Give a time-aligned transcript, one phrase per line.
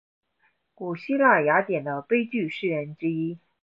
[0.73, 3.37] 古希腊雅典的悲剧诗人之一。